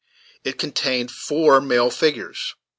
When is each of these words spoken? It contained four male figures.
It 0.43 0.57
contained 0.57 1.11
four 1.11 1.61
male 1.61 1.91
figures. 1.91 2.55